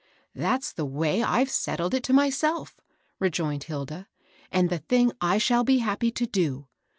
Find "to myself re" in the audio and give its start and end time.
2.05-3.29